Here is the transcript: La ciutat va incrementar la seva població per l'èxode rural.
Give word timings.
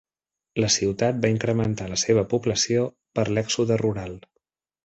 La 0.63 0.69
ciutat 0.75 1.19
va 1.25 1.31
incrementar 1.33 1.87
la 1.93 1.99
seva 2.05 2.25
població 2.33 2.89
per 3.19 3.29
l'èxode 3.37 3.81
rural. 3.87 4.21